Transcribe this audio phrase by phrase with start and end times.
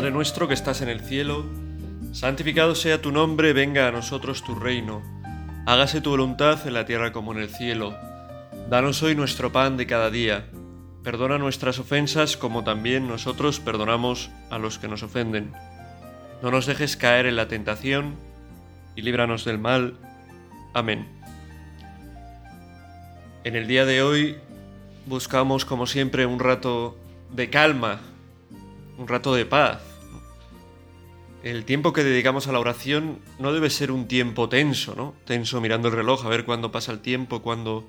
[0.00, 1.44] Padre nuestro que estás en el cielo,
[2.12, 5.02] santificado sea tu nombre, venga a nosotros tu reino,
[5.66, 7.94] hágase tu voluntad en la tierra como en el cielo.
[8.70, 10.46] Danos hoy nuestro pan de cada día,
[11.04, 15.52] perdona nuestras ofensas como también nosotros perdonamos a los que nos ofenden.
[16.40, 18.16] No nos dejes caer en la tentación
[18.96, 19.98] y líbranos del mal.
[20.72, 21.06] Amén.
[23.44, 24.38] En el día de hoy
[25.04, 26.96] buscamos como siempre un rato
[27.30, 28.00] de calma
[29.00, 29.89] un rato de paz.
[31.42, 35.14] El tiempo que dedicamos a la oración no debe ser un tiempo tenso, ¿no?
[35.24, 37.88] Tenso mirando el reloj a ver cuándo pasa el tiempo, cuándo...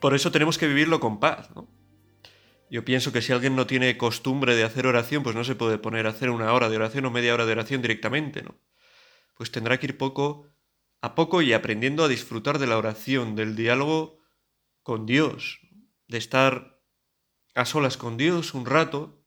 [0.00, 1.66] Por eso tenemos que vivirlo con paz, ¿no?
[2.70, 5.76] Yo pienso que si alguien no tiene costumbre de hacer oración, pues no se puede
[5.76, 8.54] poner a hacer una hora de oración o media hora de oración directamente, ¿no?
[9.36, 10.48] Pues tendrá que ir poco
[11.00, 14.20] a poco y aprendiendo a disfrutar de la oración, del diálogo
[14.82, 15.60] con Dios,
[16.06, 16.80] de estar
[17.56, 19.23] a solas con Dios un rato,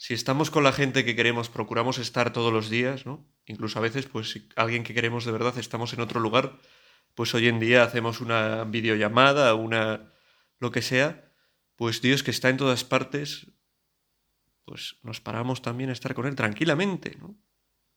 [0.00, 3.28] si estamos con la gente que queremos, procuramos estar todos los días, ¿no?
[3.44, 6.58] Incluso a veces, pues si alguien que queremos de verdad estamos en otro lugar,
[7.14, 10.14] pues hoy en día hacemos una videollamada, una
[10.58, 11.30] lo que sea,
[11.76, 13.48] pues Dios que está en todas partes,
[14.64, 17.36] pues nos paramos también a estar con Él tranquilamente, ¿no?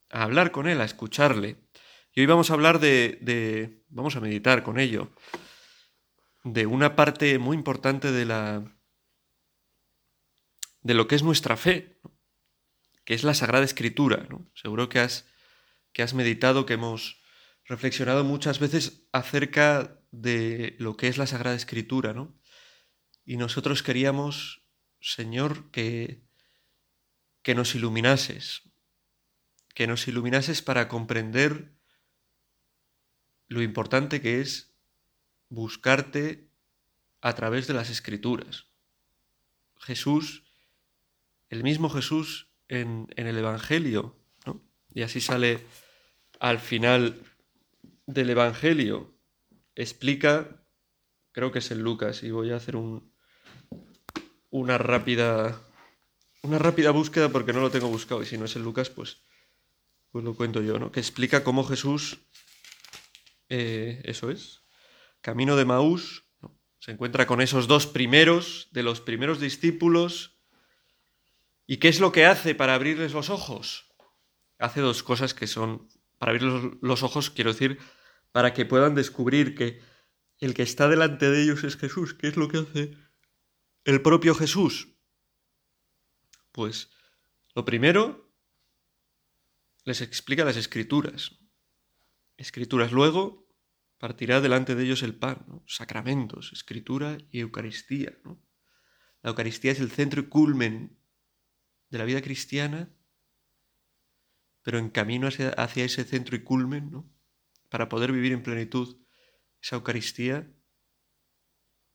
[0.10, 1.56] A hablar con Él, a escucharle.
[2.14, 5.10] Y hoy vamos a hablar de, de vamos a meditar con ello,
[6.44, 8.62] de una parte muy importante de la,
[10.84, 11.98] de lo que es nuestra fe,
[13.06, 14.28] que es la Sagrada Escritura.
[14.54, 15.28] Seguro que has,
[15.94, 17.22] que has meditado, que hemos
[17.66, 22.38] reflexionado muchas veces acerca de lo que es la Sagrada Escritura, ¿no?
[23.26, 24.66] Y nosotros queríamos,
[25.00, 26.22] Señor, que,
[27.42, 28.64] que nos iluminases,
[29.74, 31.74] que nos iluminases para comprender
[33.48, 34.76] lo importante que es
[35.48, 36.50] buscarte
[37.22, 38.68] a través de las escrituras.
[39.80, 40.43] Jesús
[41.54, 44.16] el mismo Jesús en, el Evangelio,
[44.46, 44.62] ¿no?
[44.94, 45.60] Y así sale
[46.40, 47.22] al final
[48.08, 49.14] del Evangelio.
[49.76, 50.66] Explica,
[51.32, 53.14] creo que es en Lucas, y voy a hacer un,
[54.50, 55.62] una rápida
[56.42, 59.22] una rápida búsqueda porque no lo tengo buscado y si no es en Lucas pues,
[60.12, 60.92] pues lo cuento yo, ¿no?
[60.92, 62.20] Que explica cómo Jesús,
[63.48, 64.64] eh, eso es,
[65.22, 66.26] camino de Maús,
[66.80, 70.33] se encuentra con esos dos primeros de los primeros discípulos
[71.66, 73.94] ¿Y qué es lo que hace para abrirles los ojos?
[74.60, 75.88] Hace dos cosas que son,
[76.18, 77.80] para abrirles los ojos, quiero decir,
[78.32, 79.82] para que puedan descubrir que
[80.40, 82.14] el que está delante de ellos es Jesús.
[82.14, 82.98] ¿Qué es lo que hace
[83.86, 84.90] el propio Jesús?
[86.52, 86.92] Pues
[87.56, 88.34] lo primero,
[89.86, 91.40] les explica las escrituras.
[92.38, 92.92] Escrituras.
[92.92, 93.48] Luego
[93.98, 98.18] partirá delante de ellos el pan, sacramentos, escritura y Eucaristía.
[99.22, 101.00] La Eucaristía es el centro y culmen
[101.94, 102.90] de la vida cristiana,
[104.64, 107.08] pero en camino hacia, ese centro y culmen, ¿no?
[107.70, 108.98] para poder vivir en plenitud
[109.62, 110.52] esa Eucaristía,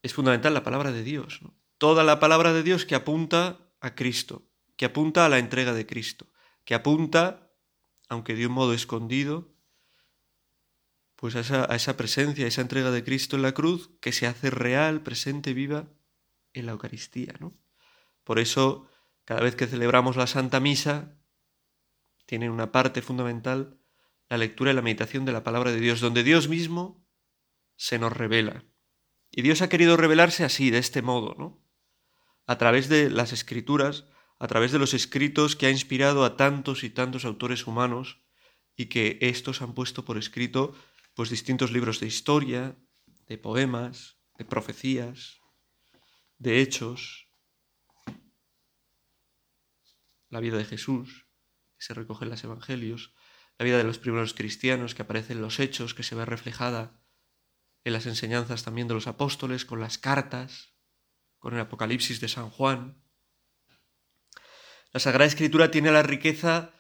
[0.03, 1.41] es fundamental la palabra de Dios.
[1.79, 5.85] Toda la palabra de Dios que apunta a Cristo, que apunta a la entrega de
[5.85, 6.31] Cristo,
[6.65, 7.51] que apunta,
[8.09, 9.53] aunque de un modo escondido,
[11.17, 14.13] pues a esa, a esa presencia, a esa entrega de Cristo en la cruz, que
[14.13, 15.89] se hace real, presente, viva
[16.53, 17.35] en la Eucaristía.
[17.41, 17.59] ¿no?
[18.23, 18.89] Por eso
[19.29, 21.21] cada vez que celebramos la Santa Misa,
[22.25, 23.79] tiene una parte fundamental
[24.31, 27.07] la lectura y la meditación de la palabra de Dios, donde Dios mismo
[27.77, 28.65] se nos revela.
[29.31, 31.63] Y Dios ha querido revelarse así, de este modo, ¿no?
[32.47, 34.07] A través de las escrituras,
[34.39, 38.23] a través de los escritos que ha inspirado a tantos y tantos autores humanos
[38.77, 40.75] y que estos han puesto por escrito
[41.13, 42.79] pues distintos libros de historia,
[43.27, 45.43] de poemas, de profecías,
[46.39, 47.28] de hechos,
[50.31, 51.27] la vida de Jesús,
[51.77, 53.15] que se recoge en los evangelios,
[53.59, 57.01] la vida de los primeros cristianos, que aparece en los hechos, que se ve reflejada
[57.85, 60.75] en las enseñanzas también de los apóstoles, con las cartas,
[61.39, 63.03] con el Apocalipsis de San Juan.
[64.93, 66.73] La Sagrada Escritura tiene la riqueza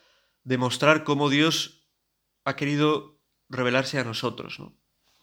[0.44, 1.88] de mostrar cómo Dios
[2.44, 4.58] ha querido revelarse a nosotros.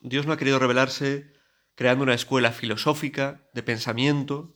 [0.02, 1.34] Dios no ha querido revelarse
[1.76, 4.56] creando una escuela filosófica de pensamiento,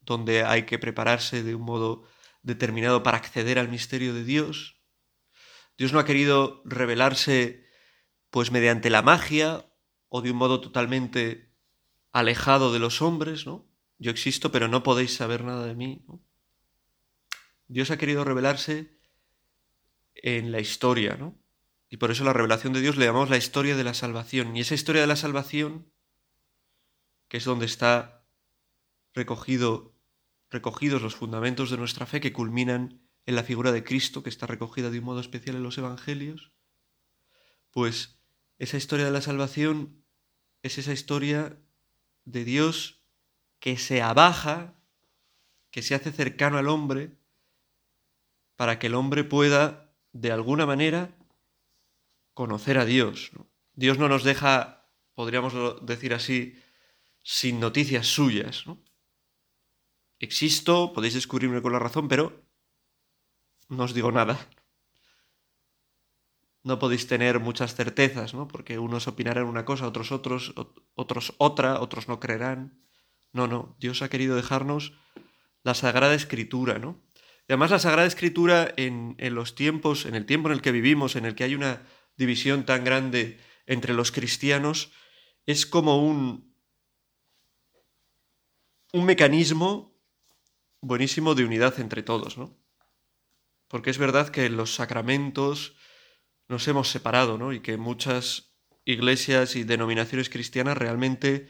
[0.00, 2.04] donde hay que prepararse de un modo
[2.42, 4.76] determinado para acceder al misterio de Dios.
[5.78, 7.66] Dios no ha querido revelarse
[8.30, 9.66] pues mediante la magia
[10.08, 11.52] o de un modo totalmente
[12.12, 13.68] alejado de los hombres, ¿no?
[13.98, 16.04] Yo existo, pero no podéis saber nada de mí,
[17.68, 18.98] Dios ha querido revelarse
[20.14, 21.38] en la historia, ¿no?
[21.88, 24.56] Y por eso la revelación de Dios le llamamos la historia de la salvación.
[24.56, 25.90] Y esa historia de la salvación,
[27.28, 28.26] que es donde está
[29.14, 29.91] recogido
[30.52, 34.46] recogidos los fundamentos de nuestra fe que culminan en la figura de Cristo, que está
[34.46, 36.52] recogida de un modo especial en los Evangelios,
[37.70, 38.20] pues
[38.58, 40.04] esa historia de la salvación
[40.62, 41.58] es esa historia
[42.24, 43.02] de Dios
[43.58, 44.74] que se abaja,
[45.70, 47.16] que se hace cercano al hombre,
[48.56, 51.16] para que el hombre pueda, de alguna manera,
[52.34, 53.32] conocer a Dios.
[53.74, 55.54] Dios no nos deja, podríamos
[55.86, 56.60] decir así,
[57.22, 58.64] sin noticias suyas.
[60.22, 62.46] Existo, podéis descubrirme con la razón, pero
[63.68, 64.38] no os digo nada.
[66.62, 68.46] No podéis tener muchas certezas, ¿no?
[68.46, 70.54] Porque unos opinarán una cosa, otros otros,
[70.94, 72.86] otros otra, otros no creerán.
[73.32, 74.92] No, no, Dios ha querido dejarnos
[75.64, 77.02] la Sagrada Escritura, ¿no?
[77.48, 80.70] Y además la Sagrada Escritura en, en los tiempos, en el tiempo en el que
[80.70, 81.82] vivimos, en el que hay una
[82.16, 84.92] división tan grande entre los cristianos,
[85.46, 86.54] es como un,
[88.92, 89.91] un mecanismo
[90.82, 92.58] buenísimo de unidad entre todos, ¿no?
[93.68, 95.76] Porque es verdad que los sacramentos
[96.48, 97.52] nos hemos separado, ¿no?
[97.54, 101.48] Y que muchas iglesias y denominaciones cristianas realmente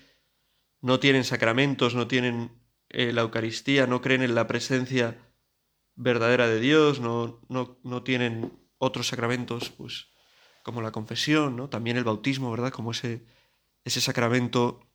[0.81, 2.52] no tienen sacramentos, no tienen
[2.90, 5.19] eh, la Eucaristía, no creen en la presencia
[5.94, 10.08] verdadera de Dios, no, no, no tienen otros sacramentos, pues
[10.62, 11.69] como la confesión, ¿no?
[11.69, 12.70] También el bautismo, ¿verdad?
[12.70, 13.25] Como ese,
[13.84, 14.87] ese sacramento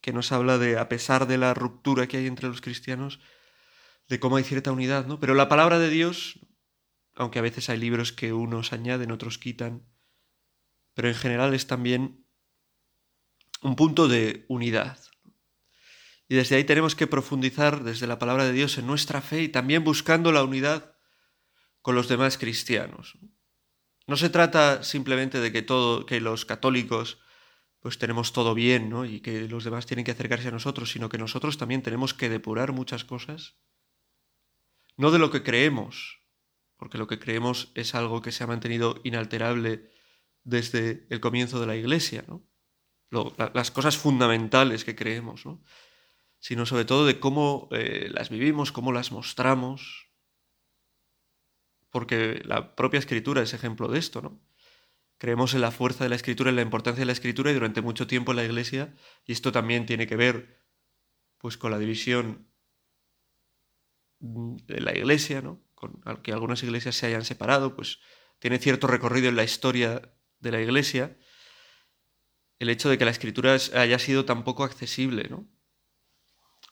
[0.00, 3.20] que nos habla de, a pesar de la ruptura que hay entre los cristianos,
[4.08, 5.18] de cómo hay cierta unidad, ¿no?
[5.20, 6.40] Pero la palabra de Dios
[7.16, 9.88] aunque a veces hay libros que unos añaden, otros quitan,
[10.94, 12.26] pero en general es también
[13.62, 15.00] un punto de unidad.
[16.28, 19.48] Y desde ahí tenemos que profundizar desde la palabra de Dios en nuestra fe y
[19.48, 20.94] también buscando la unidad
[21.80, 23.18] con los demás cristianos.
[24.06, 27.18] No se trata simplemente de que todo, que los católicos
[27.80, 29.04] pues tenemos todo bien, ¿no?
[29.04, 32.28] Y que los demás tienen que acercarse a nosotros, sino que nosotros también tenemos que
[32.28, 33.56] depurar muchas cosas,
[34.96, 36.20] no de lo que creemos,
[36.76, 39.90] porque lo que creemos es algo que se ha mantenido inalterable
[40.44, 42.46] desde el comienzo de la Iglesia, ¿no?
[43.54, 45.62] las cosas fundamentales que creemos, ¿no?
[46.38, 50.10] sino sobre todo de cómo eh, las vivimos, cómo las mostramos,
[51.90, 54.40] porque la propia escritura es ejemplo de esto, ¿no?
[55.18, 57.80] Creemos en la fuerza de la escritura, en la importancia de la escritura y durante
[57.80, 58.94] mucho tiempo en la Iglesia,
[59.24, 60.62] y esto también tiene que ver
[61.38, 62.50] pues con la división
[64.18, 65.66] de la Iglesia, ¿no?
[65.76, 68.00] con que algunas iglesias se hayan separado, pues
[68.40, 70.02] tiene cierto recorrido en la historia
[70.40, 71.16] de la iglesia,
[72.58, 75.46] el hecho de que la escritura haya sido tan poco accesible, ¿no?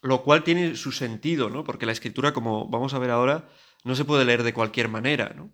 [0.03, 1.65] Lo cual tiene su sentido, ¿no?
[1.65, 3.49] Porque la escritura, como vamos a ver ahora,
[3.85, 5.53] no se puede leer de cualquier manera, ¿no?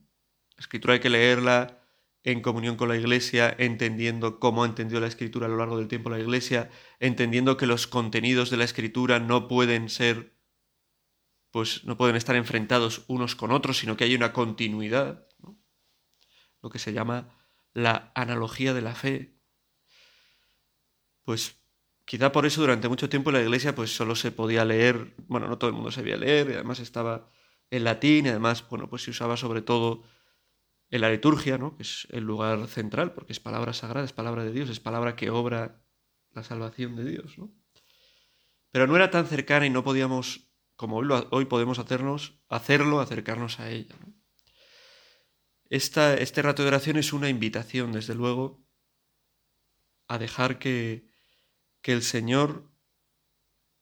[0.57, 1.83] La escritura hay que leerla
[2.23, 6.11] en comunión con la Iglesia, entendiendo cómo entendió la Escritura a lo largo del tiempo
[6.11, 10.40] la Iglesia, entendiendo que los contenidos de la Escritura no pueden ser
[11.51, 15.27] pues no pueden estar enfrentados unos con otros, sino que hay una continuidad,
[16.63, 17.35] lo que se llama
[17.73, 19.37] la analogía de la fe.
[21.25, 21.57] Pues
[22.05, 25.59] quizá por eso durante mucho tiempo la iglesia pues solo se podía leer, bueno, no
[25.59, 27.31] todo el mundo sabía leer, y además estaba
[27.71, 30.03] en latín, y además, bueno, pues se usaba sobre todo
[30.91, 31.77] en la liturgia, ¿no?
[31.77, 35.15] que es el lugar central, porque es palabra sagrada, es palabra de Dios, es palabra
[35.15, 35.85] que obra
[36.33, 37.53] la salvación de Dios, ¿no?
[38.73, 40.50] Pero no era tan cercana y no podíamos
[40.81, 43.95] como hoy, podemos hacernos, hacerlo, acercarnos a ella.
[45.69, 48.65] este rato de oración es una invitación, desde luego,
[50.09, 51.07] a dejar que,
[51.83, 52.73] que el Señor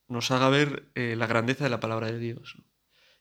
[0.09, 2.57] nos haga ver eh, la grandeza de la palabra de Dios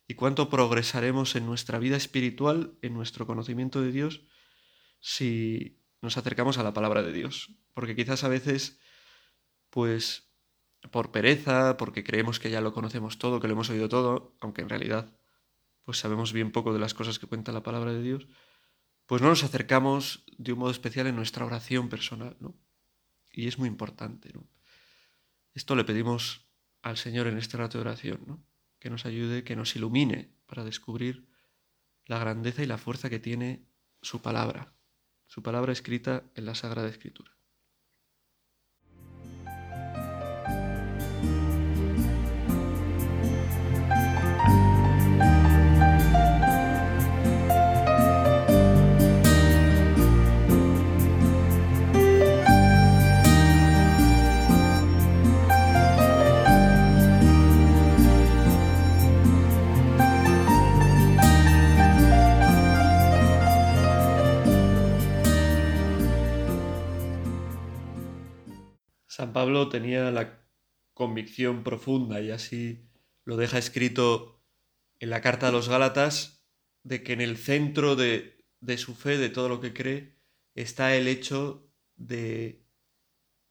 [0.07, 4.24] y cuánto progresaremos en nuestra vida espiritual, en nuestro conocimiento de Dios,
[5.01, 7.51] si nos acercamos a la palabra de Dios.
[7.75, 8.79] Porque quizás a veces,
[9.69, 10.26] pues
[10.91, 14.62] por pereza, porque creemos que ya lo conocemos todo, que lo hemos oído todo, aunque
[14.62, 15.12] en realidad
[15.84, 18.27] pues sabemos bien poco de las cosas que cuenta la palabra de Dios,
[19.05, 22.55] pues no nos acercamos de un modo especial en nuestra oración personal, ¿no?
[23.31, 24.46] Y es muy importante, ¿no?
[25.53, 26.46] Esto le pedimos
[26.81, 28.43] al Señor en este rato de oración, ¿no?
[28.79, 31.29] Que nos ayude, que nos ilumine para descubrir
[32.05, 33.65] la grandeza y la fuerza que tiene
[34.01, 34.74] su palabra,
[35.25, 37.37] su palabra escrita en la Sagrada Escritura.
[69.47, 70.43] Pablo tenía la
[70.93, 72.89] convicción profunda y así
[73.23, 74.43] lo deja escrito
[74.99, 76.45] en la carta a los Gálatas,
[76.83, 80.17] de que en el centro de, de su fe, de todo lo que cree,
[80.53, 82.65] está el hecho de,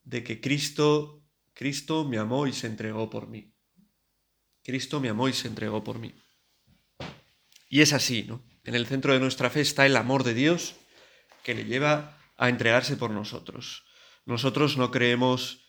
[0.02, 1.24] de que Cristo,
[1.54, 3.54] Cristo me amó y se entregó por mí.
[4.62, 6.14] Cristo me amó y se entregó por mí.
[7.70, 8.44] Y es así, ¿no?
[8.64, 10.76] En el centro de nuestra fe está el amor de Dios
[11.42, 13.86] que le lleva a entregarse por nosotros.
[14.26, 15.65] Nosotros no creemos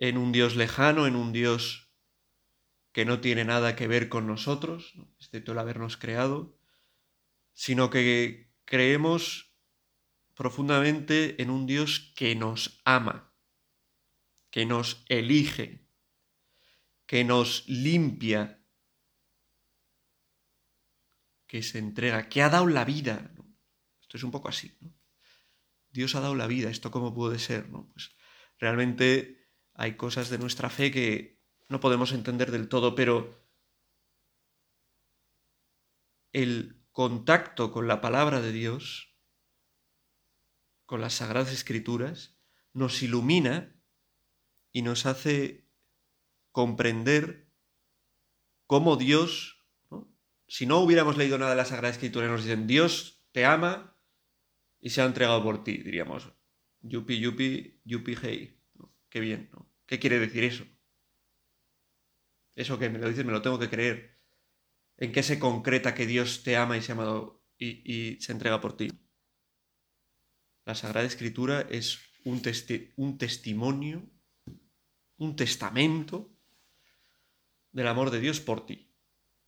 [0.00, 1.92] en un Dios lejano, en un Dios
[2.92, 6.58] que no tiene nada que ver con nosotros, excepto el habernos creado,
[7.52, 9.54] sino que creemos
[10.34, 13.32] profundamente en un Dios que nos ama,
[14.50, 15.86] que nos elige,
[17.06, 18.64] que nos limpia,
[21.46, 23.30] que se entrega, que ha dado la vida.
[24.00, 24.78] Esto es un poco así.
[25.90, 27.68] Dios ha dado la vida, ¿esto cómo puede ser?
[27.68, 27.90] ¿no?
[27.92, 28.16] Pues
[28.58, 29.39] realmente
[29.80, 33.34] hay cosas de nuestra fe que no podemos entender del todo, pero
[36.34, 39.16] el contacto con la palabra de Dios,
[40.84, 42.38] con las sagradas escrituras,
[42.74, 43.74] nos ilumina
[44.70, 45.66] y nos hace
[46.52, 47.50] comprender
[48.66, 49.64] cómo Dios,
[50.46, 53.96] si no hubiéramos leído nada de la Sagrada Escritura nos dicen Dios te ama
[54.78, 56.30] y se ha entregado por ti, diríamos,
[56.82, 58.60] yupi, yupi, yupi, hey,
[59.08, 59.69] qué bien, ¿no?
[59.90, 60.64] ¿Qué quiere decir eso?
[62.54, 64.20] Eso que me lo dices, me lo tengo que creer.
[64.96, 68.60] ¿En qué se concreta que Dios te ama y se, ha amado y, se entrega
[68.60, 68.88] por ti?
[70.64, 72.40] La Sagrada Escritura es un,
[72.94, 74.08] un testimonio,
[75.16, 76.32] un testamento
[77.72, 78.94] del amor de Dios por ti,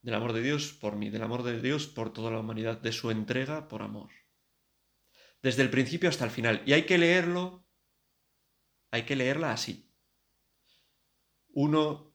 [0.01, 2.91] del amor de Dios por mí, del amor de Dios por toda la humanidad, de
[2.91, 4.11] su entrega por amor.
[5.41, 6.65] Desde el principio hasta el final.
[6.67, 7.65] Y hay que leerlo,
[8.91, 9.92] hay que leerla así.
[11.53, 12.15] Uno,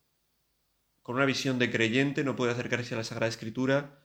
[1.02, 4.04] con una visión de creyente, no puede acercarse a la Sagrada Escritura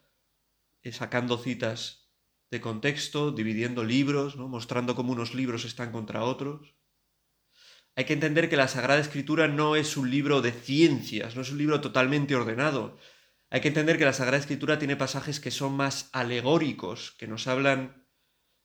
[0.83, 2.11] eh, sacando citas
[2.51, 4.47] de contexto, dividiendo libros, ¿no?
[4.47, 6.75] mostrando cómo unos libros están contra otros.
[7.95, 11.51] Hay que entender que la Sagrada Escritura no es un libro de ciencias, no es
[11.51, 12.97] un libro totalmente ordenado.
[13.49, 17.47] Hay que entender que la Sagrada Escritura tiene pasajes que son más alegóricos, que nos
[17.47, 18.07] hablan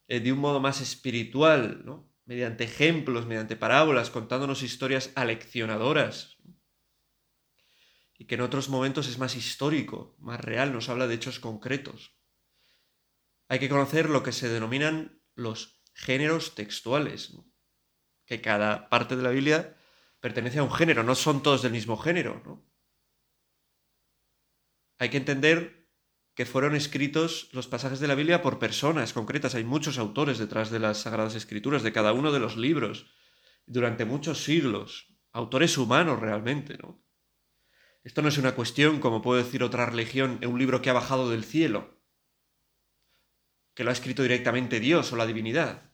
[0.08, 1.84] eh, de un modo más espiritual,
[2.24, 6.37] mediante ejemplos, mediante parábolas, contándonos historias aleccionadoras.
[8.18, 12.18] Y que en otros momentos es más histórico, más real, nos habla de hechos concretos.
[13.48, 17.32] Hay que conocer lo que se denominan los géneros textuales
[18.26, 19.76] que cada parte de la Biblia
[20.20, 22.68] pertenece a un género, no son todos del mismo género, ¿no?
[24.98, 25.88] Hay que entender
[26.34, 30.70] que fueron escritos los pasajes de la Biblia por personas concretas, hay muchos autores detrás
[30.70, 33.06] de las Sagradas Escrituras, de cada uno de los libros,
[33.66, 37.02] durante muchos siglos, autores humanos realmente, ¿no?
[38.08, 40.94] Esto no es una cuestión, como puede decir otra religión, en un libro que ha
[40.94, 42.00] bajado del cielo,
[43.74, 45.92] que lo ha escrito directamente Dios o la divinidad.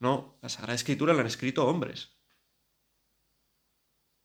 [0.00, 2.18] No, la Sagrada Escritura la han escrito hombres.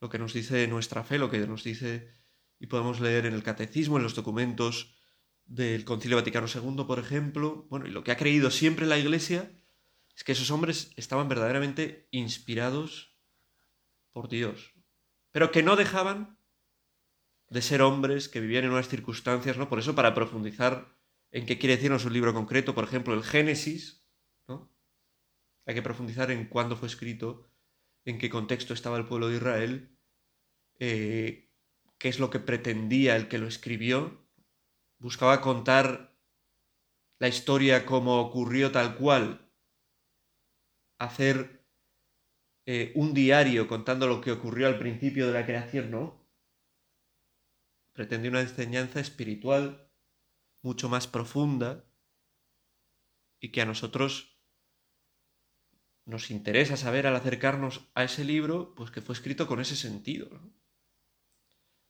[0.02, 2.12] Lo que nos dice nuestra fe, lo que nos dice
[2.58, 4.96] y podemos leer en el catecismo, en los documentos
[5.46, 9.52] del Concilio Vaticano II, por ejemplo, bueno, y lo que ha creído siempre la Iglesia
[10.16, 13.16] es que esos hombres estaban verdaderamente inspirados
[14.12, 14.74] por Dios,
[15.32, 16.37] pero que no dejaban
[17.50, 19.70] de ser hombres que vivían en unas circunstancias, ¿no?
[19.70, 20.98] Por eso, para profundizar
[21.32, 24.08] en qué quiere decirnos un libro concreto, por ejemplo, el Génesis,
[25.68, 27.52] hay que profundizar en cuándo fue escrito,
[28.06, 30.00] en qué contexto estaba el pueblo de Israel,
[30.80, 31.52] eh,
[31.98, 34.26] qué es lo que pretendía el que lo escribió.
[34.98, 36.18] Buscaba contar
[37.20, 39.52] la historia como ocurrió tal cual,
[41.00, 41.66] hacer
[42.66, 46.27] eh, un diario contando lo que ocurrió al principio de la creación, ¿no?
[47.98, 49.90] Pretendía una enseñanza espiritual
[50.62, 51.84] mucho más profunda
[53.40, 54.38] y que a nosotros
[56.06, 60.30] nos interesa saber al acercarnos a ese libro, pues que fue escrito con ese sentido,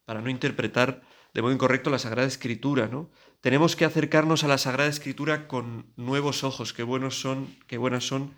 [0.06, 1.02] para no interpretar
[1.34, 3.12] de modo incorrecto la Sagrada Escritura, ¿no?
[3.42, 8.08] Tenemos que acercarnos a la Sagrada Escritura con nuevos ojos, qué buenos son, qué buenas
[8.08, 8.34] son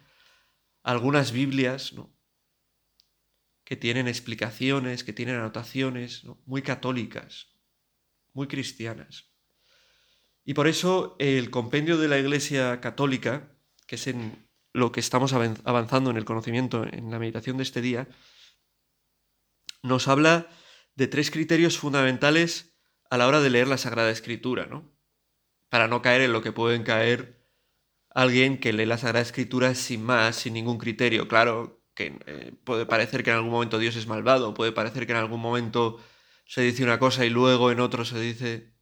[0.82, 2.12] algunas Biblias, ¿no?
[3.64, 7.59] que tienen explicaciones, que tienen anotaciones, muy católicas,
[8.39, 9.29] muy cristianas.
[10.46, 13.51] Y por eso el compendio de la Iglesia Católica,
[13.86, 17.81] que es en lo que estamos avanzando en el conocimiento, en la meditación de este
[17.81, 18.08] día,
[19.84, 20.48] nos habla
[20.96, 22.77] de tres criterios fundamentales
[23.10, 24.89] a la hora de leer la Sagrada Escritura, ¿no?
[25.67, 27.46] Para no caer en lo que pueden caer
[28.10, 31.27] alguien que lee la Sagrada Escritura sin más, sin ningún criterio.
[31.27, 35.12] Claro que eh, puede parecer que en algún momento Dios es malvado, puede parecer que
[35.12, 36.00] en algún momento
[36.50, 38.74] se dice una cosa y luego en otro se dice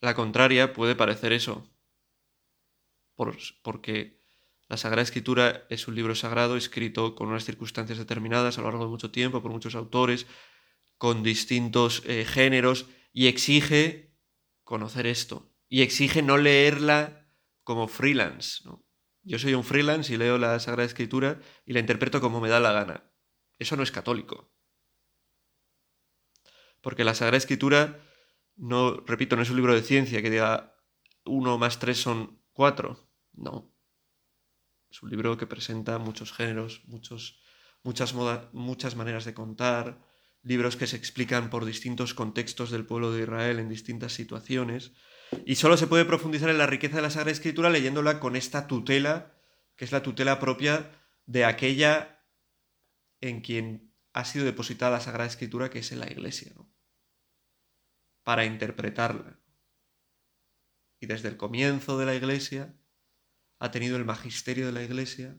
[0.00, 1.64] la contraria, puede parecer eso.
[3.62, 4.18] porque
[4.68, 8.84] la Sagrada Escritura es un libro sagrado escrito con unas circunstancias determinadas a lo largo
[8.84, 10.26] de mucho tiempo por muchos autores,
[10.96, 14.16] con distintos eh, géneros, y exige
[14.64, 15.48] conocer esto.
[15.68, 17.30] Y exige no leerla
[17.62, 18.64] como freelance.
[19.22, 22.58] Yo soy un freelance y leo la Sagrada Escritura y la interpreto como me da
[22.58, 23.12] la gana.
[23.60, 24.50] Eso no es católico.
[26.80, 28.00] Porque la Sagrada Escritura,
[28.56, 30.76] no, repito, no es un libro de ciencia que diga
[31.24, 33.10] uno más tres son cuatro.
[33.32, 33.72] No.
[34.90, 37.40] Es un libro que presenta muchos géneros, muchos,
[37.82, 38.14] muchas,
[38.52, 40.04] muchas maneras de contar,
[40.42, 44.92] libros que se explican por distintos contextos del pueblo de Israel en distintas situaciones.
[45.46, 48.66] Y solo se puede profundizar en la riqueza de la Sagrada Escritura leyéndola con esta
[48.66, 49.34] tutela,
[49.76, 50.90] que es la tutela propia
[51.26, 52.24] de aquella
[53.20, 56.52] en quien ha sido depositada la Sagrada Escritura, que es en la Iglesia.
[58.30, 59.40] Para interpretarla.
[61.00, 62.72] Y desde el comienzo de la Iglesia
[63.58, 65.36] ha tenido el magisterio de la Iglesia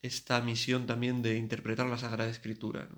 [0.00, 2.88] esta misión también de interpretar la Sagrada Escritura.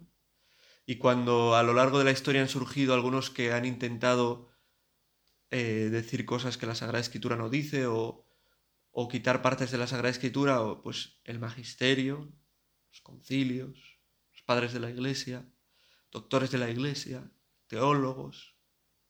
[0.84, 4.50] Y cuando a lo largo de la historia han surgido algunos que han intentado
[5.50, 8.28] eh, decir cosas que la Sagrada Escritura no dice o,
[8.90, 12.30] o quitar partes de la Sagrada Escritura, pues el magisterio,
[12.90, 13.78] los concilios,
[14.30, 15.50] los padres de la Iglesia,
[16.10, 17.30] doctores de la Iglesia,
[17.74, 18.56] teólogos,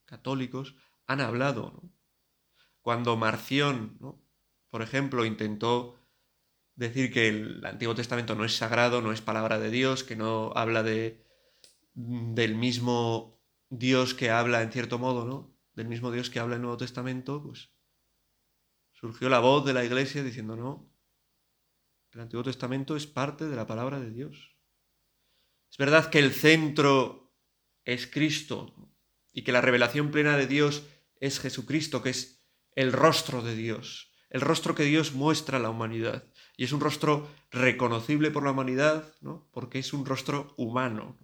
[0.06, 0.74] católicos,
[1.06, 1.82] han hablado.
[2.80, 3.98] Cuando Marción,
[4.70, 5.96] por ejemplo, intentó
[6.74, 10.50] decir que el Antiguo Testamento no es sagrado, no es palabra de Dios, que no
[10.56, 11.26] habla de,
[11.92, 15.54] del mismo Dios que habla en cierto modo, ¿no?
[15.74, 17.70] Del mismo Dios que habla en el Nuevo Testamento, pues
[18.92, 20.90] surgió la voz de la Iglesia diciendo, no,
[22.12, 24.56] el Antiguo Testamento es parte de la palabra de Dios.
[25.70, 27.23] Es verdad que el centro
[27.84, 28.74] es Cristo
[29.32, 30.84] y que la revelación plena de Dios
[31.20, 32.44] es Jesucristo, que es
[32.76, 36.26] el rostro de Dios, el rostro que Dios muestra a la humanidad.
[36.56, 39.48] Y es un rostro reconocible por la humanidad, ¿no?
[39.52, 41.18] porque es un rostro humano.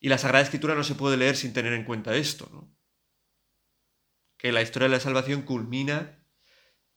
[0.00, 2.76] Y la Sagrada Escritura no se puede leer sin tener en cuenta esto, ¿no?
[4.36, 6.22] que la historia de la salvación culmina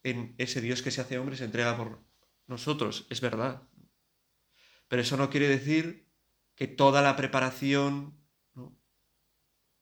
[0.04, 2.04] en ese Dios que se hace hombre y se entrega por
[2.48, 3.64] nosotros, es verdad.
[4.88, 6.09] Pero eso no quiere decir
[6.60, 8.20] que toda la preparación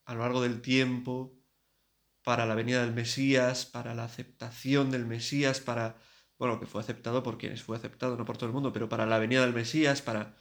[0.05, 1.35] a lo largo del tiempo
[2.21, 5.97] para la venida del Mesías, para la aceptación del Mesías, para,
[6.37, 9.07] bueno, que fue aceptado por quienes fue aceptado, no por todo el mundo, pero para
[9.07, 10.37] la venida del Mesías, para,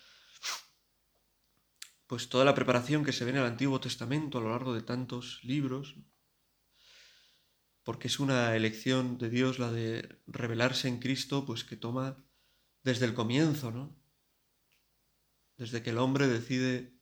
[2.07, 4.83] pues toda la preparación que se ve en el Antiguo Testamento a lo largo de
[4.83, 5.97] tantos libros,
[7.83, 12.23] porque es una elección de Dios la de revelarse en Cristo, pues que toma
[12.83, 14.06] desde el comienzo, ¿no?
[15.57, 16.97] Desde que el hombre decide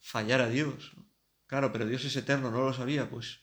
[0.00, 0.92] fallar a Dios.
[1.46, 3.40] Claro, pero Dios es eterno, no lo sabía, pues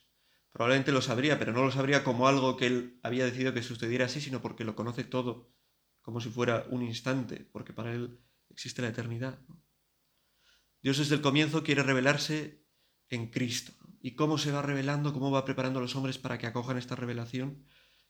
[0.51, 4.05] probablemente lo sabría, pero no lo sabría como algo que él había decidido que sucediera
[4.05, 5.53] así, sino porque lo conoce todo,
[6.01, 9.39] como si fuera un instante, porque para él existe la eternidad.
[10.81, 12.65] Dios desde el comienzo quiere revelarse
[13.09, 13.73] en Cristo.
[14.01, 16.95] ¿Y cómo se va revelando, cómo va preparando a los hombres para que acojan esta
[16.95, 17.65] revelación?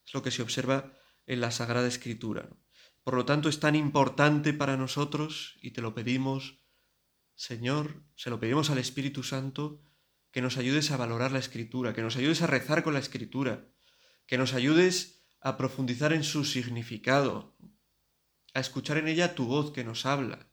[0.05, 0.93] Es lo que se observa
[1.25, 2.49] en la Sagrada Escritura.
[3.07, 6.59] Por lo tanto, es tan importante para nosotros, y te lo pedimos,
[7.35, 9.81] Señor, se lo pedimos al Espíritu Santo,
[10.29, 13.71] que nos ayudes a valorar la Escritura, que nos ayudes a rezar con la Escritura,
[14.25, 17.57] que nos ayudes a profundizar en su significado,
[18.53, 20.51] a escuchar en ella tu voz que nos habla.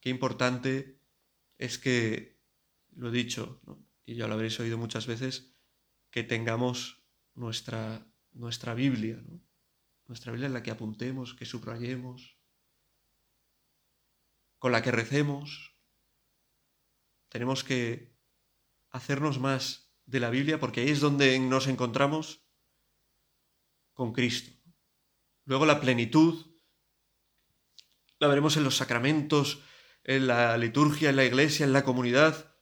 [0.00, 1.00] Qué importante
[1.58, 2.42] es que
[2.90, 3.62] lo he dicho,
[4.04, 5.54] y ya lo habréis oído muchas veces,
[6.10, 9.22] que tengamos nuestra, nuestra Biblia,
[10.06, 12.38] nuestra Biblia en la que apuntemos, que subrayemos,
[14.58, 15.76] con la que recemos.
[17.28, 18.16] Tenemos que
[18.90, 22.46] hacernos más de la Biblia porque ahí es donde nos encontramos
[23.92, 24.52] con Cristo.
[25.44, 26.54] Luego la plenitud
[28.18, 29.62] la veremos en los sacramentos,
[30.04, 32.56] en la liturgia, en la iglesia, en la comunidad,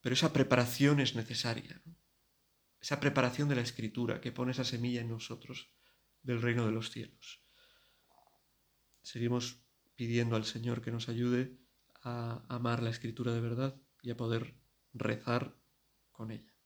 [0.00, 1.82] pero esa preparación es necesaria.
[2.80, 5.72] Esa preparación de la escritura que pone esa semilla en nosotros
[6.28, 7.42] del reino de los cielos.
[9.00, 9.64] Seguimos
[9.94, 11.58] pidiendo al Señor que nos ayude
[12.02, 14.54] a amar la escritura de verdad y a poder
[14.92, 15.56] rezar
[16.12, 16.57] con ella.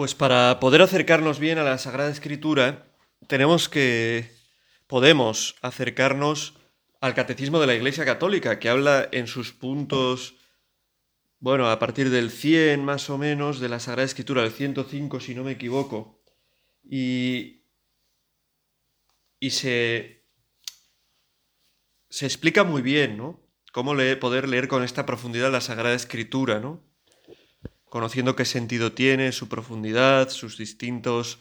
[0.00, 2.86] Pues para poder acercarnos bien a la Sagrada Escritura,
[3.26, 4.32] tenemos que,
[4.86, 6.54] podemos acercarnos
[7.02, 10.36] al Catecismo de la Iglesia Católica, que habla en sus puntos,
[11.38, 15.34] bueno, a partir del 100 más o menos, de la Sagrada Escritura, el 105 si
[15.34, 16.22] no me equivoco,
[16.82, 17.66] y,
[19.38, 20.24] y se,
[22.08, 23.38] se explica muy bien, ¿no?
[23.70, 26.89] Cómo poder leer con esta profundidad la Sagrada Escritura, ¿no?
[27.90, 31.38] Conociendo qué sentido tiene, su profundidad, sus distintos,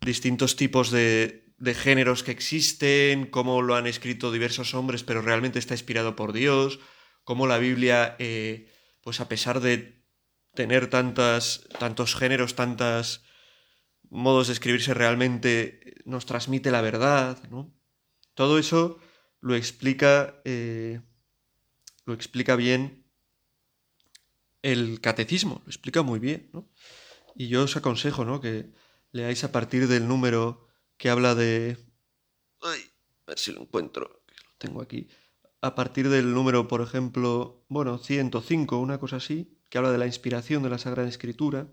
[0.00, 5.58] distintos tipos de, de géneros que existen, cómo lo han escrito diversos hombres, pero realmente
[5.58, 6.78] está inspirado por Dios,
[7.24, 8.70] cómo la Biblia, eh,
[9.02, 10.04] pues a pesar de
[10.54, 13.24] tener tantas, tantos géneros, tantos
[14.08, 17.74] modos de escribirse, realmente nos transmite la verdad, ¿no?
[18.34, 18.98] Todo eso
[19.40, 21.00] lo explica, eh,
[22.04, 23.07] lo explica bien
[24.62, 26.68] el catecismo, lo explica muy bien, ¿no?
[27.34, 28.40] Y yo os aconsejo, ¿no?
[28.40, 28.70] Que
[29.12, 31.76] leáis a partir del número que habla de...
[32.60, 32.80] Ay,
[33.26, 35.08] a ver si lo encuentro, lo tengo aquí.
[35.60, 40.06] A partir del número, por ejemplo, bueno, 105, una cosa así, que habla de la
[40.06, 41.68] inspiración de la Sagrada Escritura,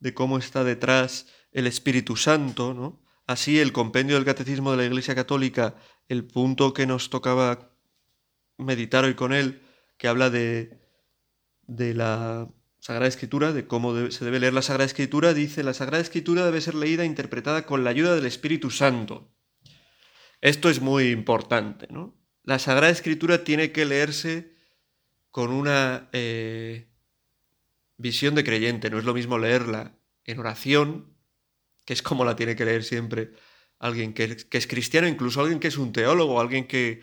[0.00, 3.02] de cómo está detrás el Espíritu Santo, ¿no?
[3.26, 5.76] Así el compendio del Catecismo de la Iglesia Católica,
[6.08, 7.76] el punto que nos tocaba
[8.56, 9.62] meditar hoy con él,
[9.98, 10.87] que habla de
[11.68, 12.48] de la
[12.80, 16.60] Sagrada Escritura, de cómo se debe leer la Sagrada Escritura, dice, la Sagrada Escritura debe
[16.60, 19.30] ser leída e interpretada con la ayuda del Espíritu Santo.
[20.40, 22.16] Esto es muy importante, ¿no?
[22.42, 24.54] La Sagrada Escritura tiene que leerse
[25.30, 26.88] con una eh,
[27.98, 31.14] visión de creyente, no es lo mismo leerla en oración,
[31.84, 33.32] que es como la tiene que leer siempre
[33.78, 37.02] alguien que, es cristiano, incluso alguien que es un teólogo, alguien que,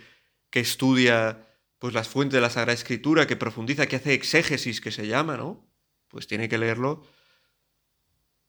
[0.49, 1.44] que estudia
[1.85, 5.37] pues las fuentes de la Sagrada Escritura, que profundiza, que hace exégesis, que se llama,
[5.37, 5.71] ¿no?
[6.07, 7.05] Pues tiene que leerlo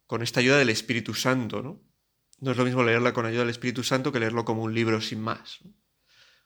[0.06, 1.82] con esta ayuda del Espíritu Santo, ¿no?
[2.40, 5.02] No es lo mismo leerla con ayuda del Espíritu Santo que leerlo como un libro
[5.02, 5.58] sin más.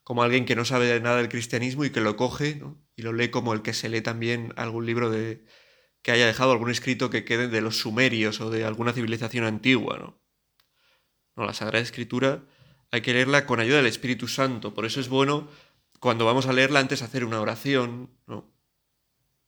[0.03, 2.85] Como alguien que no sabe nada del cristianismo y que lo coge ¿no?
[2.97, 5.45] y lo lee como el que se lee también algún libro de
[6.03, 9.97] que haya dejado algún escrito que quede de los sumerios o de alguna civilización antigua,
[9.97, 10.21] ¿no?
[11.37, 12.43] No, la Sagrada Escritura
[12.91, 14.75] hay que leerla con ayuda del Espíritu Santo.
[14.75, 15.49] Por eso es bueno
[16.01, 18.11] cuando vamos a leerla antes hacer una oración,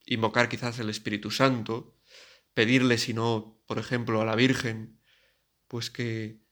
[0.05, 1.97] invocar quizás el Espíritu Santo,
[2.55, 5.01] pedirle, si no, por ejemplo, a la Virgen,
[5.67, 6.43] pues que,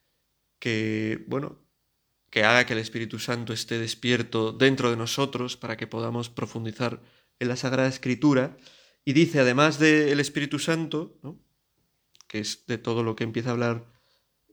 [0.58, 1.58] que, bueno,
[2.30, 7.02] que haga que el Espíritu Santo esté despierto dentro de nosotros para que podamos profundizar
[7.38, 8.56] en la Sagrada Escritura.
[9.04, 11.38] Y dice, además del Espíritu Santo, ¿no?
[12.26, 13.92] que es de todo lo que empieza a hablar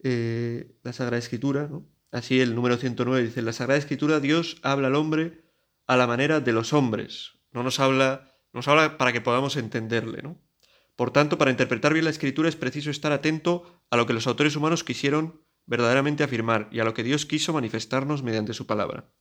[0.03, 1.87] eh, la Sagrada Escritura, ¿no?
[2.11, 5.43] Así el número 109 dice, en la Sagrada Escritura Dios habla al hombre
[5.87, 7.33] a la manera de los hombres.
[7.51, 10.41] No nos habla, nos habla para que podamos entenderle, ¿no?
[10.95, 14.25] Por tanto, para interpretar bien la Escritura es preciso estar atento a lo que los
[14.25, 19.11] autores humanos quisieron verdaderamente afirmar y a lo que Dios quiso manifestarnos mediante su palabra.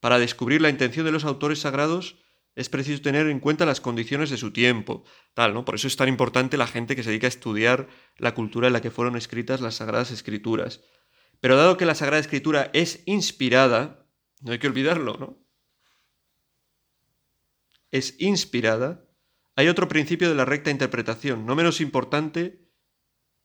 [0.00, 2.18] Para descubrir la intención de los autores sagrados
[2.54, 5.64] es preciso tener en cuenta las condiciones de su tiempo, tal, ¿no?
[5.64, 8.74] Por eso es tan importante la gente que se dedica a estudiar la cultura en
[8.74, 10.82] la que fueron escritas las sagradas escrituras,
[11.44, 14.08] pero dado que la Sagrada Escritura es inspirada,
[14.40, 15.46] no hay que olvidarlo, ¿no?
[17.90, 19.06] Es inspirada,
[19.54, 22.66] hay otro principio de la recta interpretación, no menos importante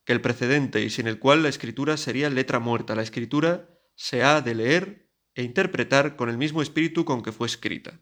[0.06, 2.94] que el precedente, y sin el cual la escritura sería letra muerta.
[2.94, 7.48] La escritura se ha de leer e interpretar con el mismo espíritu con que fue
[7.48, 8.00] escrita.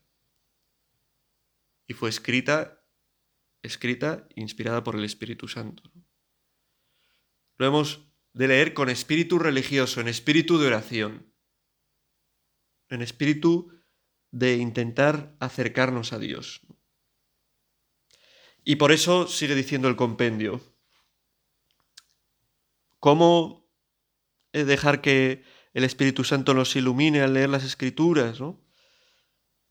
[1.89, 2.87] Y fue escrita,
[3.63, 5.83] escrita, inspirada por el Espíritu Santo.
[7.57, 8.08] Lo hemos
[8.39, 11.35] de leer con espíritu religioso, en espíritu de oración,
[12.89, 13.73] en espíritu
[14.31, 16.61] de intentar acercarnos a Dios.
[18.63, 20.61] Y por eso sigue diciendo el compendio,
[23.01, 23.69] ¿cómo
[24.53, 25.43] dejar que
[25.75, 28.39] el Espíritu Santo nos ilumine al leer las escrituras?
[28.39, 28.65] ¿no?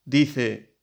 [0.04, 0.77] Dice,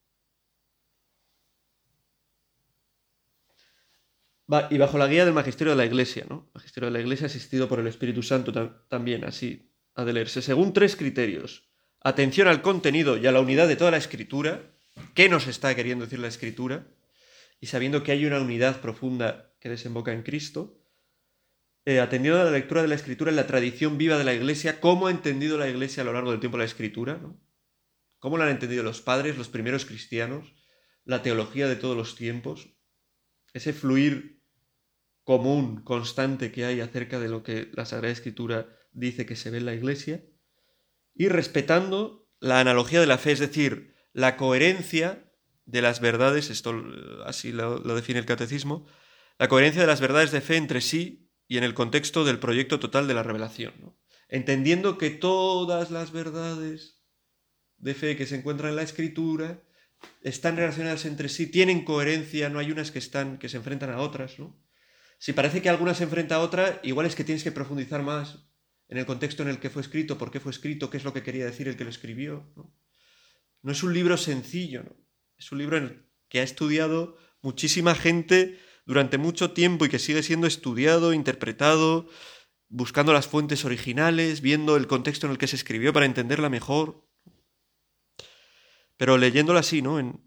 [4.71, 6.51] y bajo la guía del magisterio de la Iglesia, ¿no?
[6.55, 8.53] Magisterio de la Iglesia asistido por el Espíritu Santo
[8.89, 11.71] también, así ha de leerse, según tres criterios.
[12.01, 14.77] Atención al contenido y a la unidad de toda la escritura.
[15.15, 16.87] ¿Qué nos está queriendo decir la escritura?
[17.61, 20.81] Y sabiendo que hay una unidad profunda que desemboca en Cristo.
[21.87, 24.81] Eh, atendiendo a la lectura de la escritura en la tradición viva de la Iglesia,
[24.81, 27.41] cómo ha entendido la Iglesia a lo largo del tiempo la escritura, ¿no?
[28.19, 30.55] ¿Cómo la han entendido los padres, los primeros cristianos,
[31.05, 32.74] la teología de todos los tiempos?
[33.55, 34.43] Ese fluir
[35.23, 39.59] común, constante que hay acerca de lo que la Sagrada Escritura dice que se ve
[39.59, 40.23] en la Iglesia,
[41.15, 45.33] y respetando la analogía de la fe, es decir, la coherencia
[45.65, 46.85] de las verdades, esto
[47.25, 48.87] así lo, define el catecismo,
[49.39, 52.79] la coherencia de las verdades de fe entre sí y en el contexto del proyecto
[52.81, 53.97] total de la revelación.
[54.29, 57.03] Entendiendo que todas las verdades
[57.79, 59.63] de fe que se encuentran en la escritura
[60.23, 63.99] están relacionadas entre sí, tienen coherencia, no hay unas que están que se enfrentan a
[63.99, 64.59] otras, ¿no?
[65.19, 68.39] Si parece que alguna se enfrenta a otra, igual es que tienes que profundizar más
[68.89, 71.13] en el contexto en el que fue escrito, por qué fue escrito, qué es lo
[71.13, 72.53] que quería decir el que lo escribió.
[73.63, 74.85] No, es un libro sencillo,
[75.39, 79.99] es un libro en el que ha estudiado muchísima gente durante mucho tiempo y que
[79.99, 82.09] sigue siendo estudiado, interpretado,
[82.69, 87.04] buscando las fuentes originales, viendo el contexto en el que se escribió para entenderla mejor.
[88.97, 90.23] Pero leyéndola así, ¿no?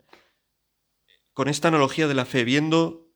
[1.34, 3.14] con esta analogía de la fe, viendo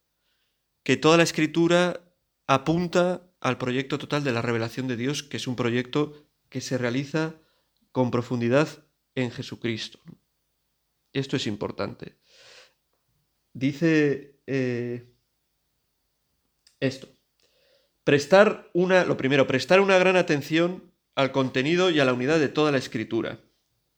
[0.84, 2.14] que toda la escritura
[2.48, 6.78] apunta al proyecto total de la revelación de Dios, que es un proyecto que se
[6.78, 7.36] realiza
[7.92, 8.86] con profundidad
[9.16, 10.00] en Jesucristo.
[11.14, 12.18] Esto es importante.
[13.54, 15.14] Dice eh,
[16.80, 17.08] esto.
[18.04, 22.50] Prestar una, lo primero, prestar una gran atención al contenido y a la unidad de
[22.50, 23.40] toda la escritura.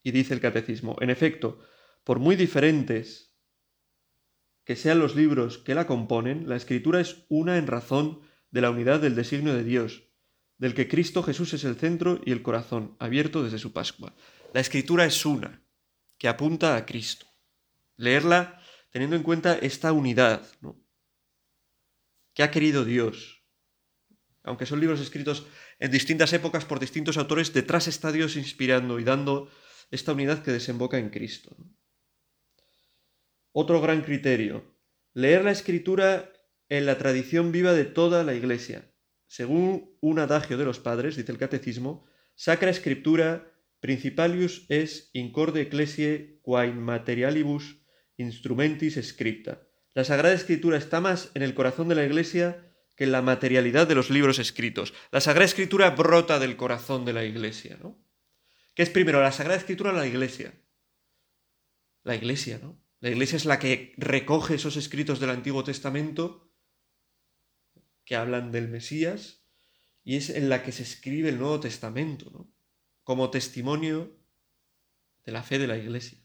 [0.03, 1.59] Y dice el catecismo, en efecto,
[2.03, 3.33] por muy diferentes
[4.65, 8.69] que sean los libros que la componen, la escritura es una en razón de la
[8.69, 10.03] unidad del designio de Dios,
[10.57, 14.13] del que Cristo Jesús es el centro y el corazón, abierto desde su Pascua.
[14.53, 15.63] La escritura es una,
[16.17, 17.25] que apunta a Cristo.
[17.97, 18.61] Leerla
[18.91, 20.45] teniendo en cuenta esta unidad,
[22.33, 23.43] que ha querido Dios.
[24.43, 25.45] Aunque son libros escritos
[25.79, 29.49] en distintas épocas por distintos autores, detrás está Dios inspirando y dando
[29.93, 31.55] esta unidad que desemboca en Cristo.
[33.51, 34.65] Otro gran criterio,
[35.13, 36.33] leer la escritura
[36.67, 38.91] en la tradición viva de toda la Iglesia.
[39.27, 46.39] Según un adagio de los padres, dice el catecismo, Sacra Scriptura principalius es incorde ecclesiae
[46.41, 47.83] qua in materialibus
[48.17, 49.67] instrumentis scripta.
[49.93, 53.85] La Sagrada Escritura está más en el corazón de la Iglesia que en la materialidad
[53.85, 54.93] de los libros escritos.
[55.11, 58.02] La Sagrada Escritura brota del corazón de la Iglesia, ¿no?
[58.73, 60.53] ¿Qué es primero, la Sagrada Escritura o la Iglesia?
[62.03, 62.81] La Iglesia, ¿no?
[62.99, 66.49] La Iglesia es la que recoge esos escritos del Antiguo Testamento
[68.05, 69.45] que hablan del Mesías
[70.03, 72.53] y es en la que se escribe el Nuevo Testamento, ¿no?
[73.03, 74.17] como testimonio
[75.25, 76.19] de la fe de la Iglesia.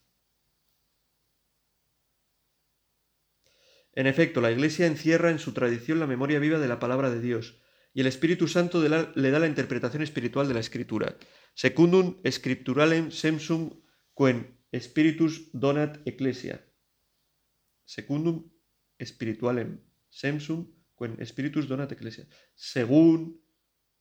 [3.93, 7.19] En efecto, la Iglesia encierra en su tradición la memoria viva de la palabra de
[7.19, 7.61] Dios,
[7.93, 11.17] y el Espíritu Santo le da la interpretación espiritual de la Escritura.
[11.55, 13.69] Secundum scripturalem semsum
[14.15, 14.45] quem
[14.79, 16.59] spiritus donat ecclesia.
[17.85, 18.49] Secundum
[19.03, 20.65] spiritualem semsum
[20.97, 22.27] quem spiritus donat ecclesia.
[22.55, 23.39] Según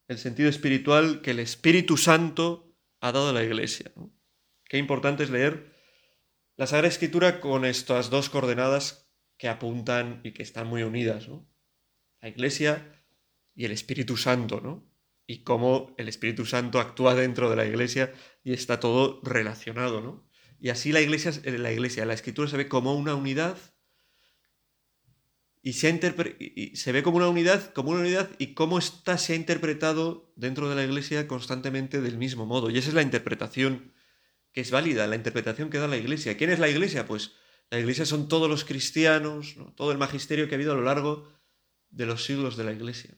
[0.08, 3.92] el sentido espiritual que el Espíritu Santo ha dado a la Iglesia.
[4.64, 5.72] Qué importante es leer
[6.56, 11.48] la Sagrada Escritura con estas dos coordenadas que apuntan y que están muy unidas, ¿no?
[12.20, 13.04] La Iglesia
[13.54, 14.90] y el Espíritu Santo, ¿no?
[15.28, 18.12] Y cómo el Espíritu Santo actúa dentro de la Iglesia
[18.42, 20.28] y está todo relacionado, ¿no?
[20.58, 23.56] Y así la Iglesia, la Iglesia, la Escritura se ve como una unidad
[25.62, 30.32] y se, ve como una unidad, como una unidad y cómo está se ha interpretado
[30.34, 32.70] dentro de la Iglesia constantemente del mismo modo.
[32.70, 33.92] Y esa es la interpretación
[34.52, 36.38] que es válida, la interpretación que da la Iglesia.
[36.38, 37.06] ¿Quién es la Iglesia?
[37.06, 37.32] Pues
[37.70, 41.28] la Iglesia son todos los cristianos, todo el magisterio que ha habido a lo largo
[41.90, 43.14] de los siglos de la Iglesia.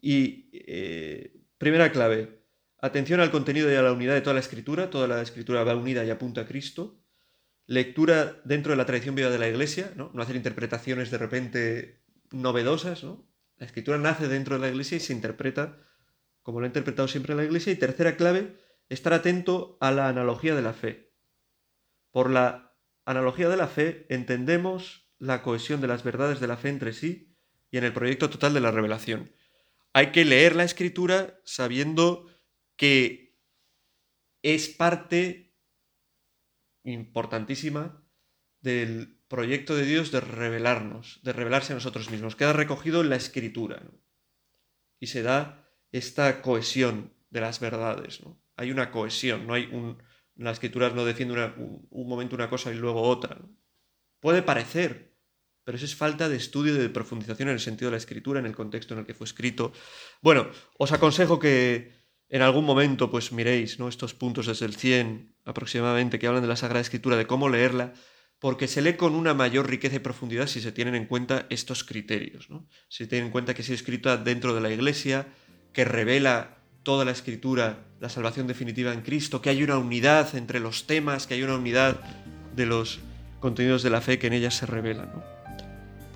[0.00, 2.42] Y eh, primera clave,
[2.80, 4.90] atención al contenido y a la unidad de toda la escritura.
[4.90, 6.98] Toda la escritura va unida y apunta a Cristo
[7.68, 10.10] lectura dentro de la tradición viva de la Iglesia, ¿no?
[10.18, 13.28] hacer interpretaciones de repente novedosas, ¿no?
[13.58, 15.78] La escritura nace dentro de la Iglesia y se interpreta
[16.42, 17.72] como lo ha interpretado siempre la Iglesia.
[17.72, 18.56] Y tercera clave,
[18.88, 21.12] estar atento a la analogía de la fe.
[22.10, 26.70] Por la analogía de la fe entendemos la cohesión de las verdades de la fe
[26.70, 27.36] entre sí
[27.70, 29.30] y en el proyecto total de la revelación.
[29.92, 32.26] Hay que leer la escritura sabiendo
[32.76, 33.38] que
[34.42, 35.56] es parte
[36.84, 38.04] importantísima
[38.60, 42.36] del proyecto de Dios de revelarnos, de revelarse a nosotros mismos.
[42.36, 43.82] Queda recogido en la escritura.
[44.98, 48.20] Y se da esta cohesión de las verdades.
[48.56, 50.02] Hay una cohesión, no hay un...
[50.34, 53.40] La escritura no defiende un, momento una cosa y luego otra.
[54.20, 55.17] Puede parecer,
[55.68, 58.46] pero eso es falta de estudio de profundización en el sentido de la escritura, en
[58.46, 59.70] el contexto en el que fue escrito.
[60.22, 61.92] Bueno, os aconsejo que
[62.30, 63.86] en algún momento pues miréis ¿no?
[63.86, 67.92] estos puntos desde el 100 aproximadamente que hablan de la Sagrada Escritura, de cómo leerla,
[68.38, 71.84] porque se lee con una mayor riqueza y profundidad si se tienen en cuenta estos
[71.84, 72.48] criterios.
[72.48, 72.66] ¿no?
[72.88, 75.26] Si se tienen en cuenta que es escrita dentro de la Iglesia,
[75.74, 80.60] que revela toda la Escritura, la salvación definitiva en Cristo, que hay una unidad entre
[80.60, 82.00] los temas, que hay una unidad
[82.56, 83.00] de los
[83.38, 85.37] contenidos de la fe que en ella se revelan.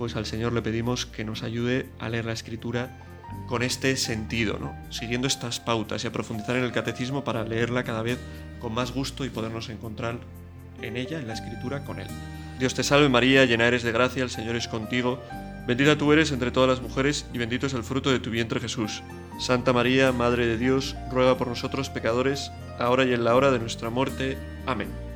[0.02, 2.90] Pues al Señor le pedimos que nos ayude a leer la escritura
[3.46, 4.58] con este sentido,
[4.90, 8.18] siguiendo estas pautas y a profundizar en el catecismo para leerla cada vez
[8.58, 10.18] con más gusto y podernos encontrar
[10.80, 12.08] en ella, en la escritura, con Él.
[12.58, 15.22] Dios te salve María, llena eres de gracia, el Señor es contigo,
[15.68, 18.58] bendita tú eres entre todas las mujeres y bendito es el fruto de tu vientre
[18.58, 19.04] Jesús.
[19.38, 23.60] Santa María, Madre de Dios, ruega por nosotros pecadores, ahora y en la hora de
[23.60, 24.36] nuestra muerte.
[24.66, 25.11] Amén.